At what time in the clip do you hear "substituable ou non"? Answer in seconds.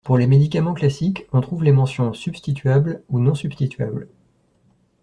2.15-3.35